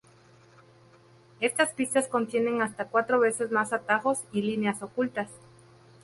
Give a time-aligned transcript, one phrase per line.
[1.41, 5.29] Estas pistas contienen hasta cuatro veces más atajos y líneas ocultas.